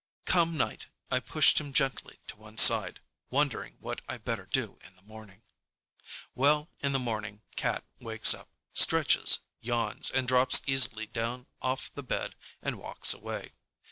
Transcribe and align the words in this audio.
Come 0.25 0.57
night, 0.57 0.87
I 1.11 1.19
pushed 1.19 1.59
him 1.59 1.73
gently 1.73 2.17
to 2.25 2.35
one 2.35 2.57
side, 2.57 3.01
wondering 3.29 3.75
what 3.79 4.01
I 4.09 4.17
better 4.17 4.47
do 4.47 4.79
in 4.83 4.95
the 4.95 5.03
morning. 5.03 5.43
Well, 6.33 6.71
in 6.79 6.91
the 6.91 6.97
morning 6.97 7.43
Cat 7.55 7.83
wakes 7.99 8.33
up, 8.33 8.49
stretches, 8.73 9.41
yawns, 9.59 10.09
and 10.09 10.27
drops 10.27 10.61
easily 10.65 11.05
down 11.05 11.45
off 11.61 11.93
the 11.93 12.01
bed 12.01 12.33
and 12.63 12.79
walks 12.79 13.13
away. 13.13 13.51